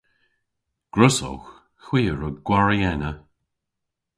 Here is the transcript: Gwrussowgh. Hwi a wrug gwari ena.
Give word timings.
Gwrussowgh. 0.93 1.49
Hwi 1.85 2.01
a 2.11 2.13
wrug 2.15 2.37
gwari 2.47 2.79
ena. 2.91 3.11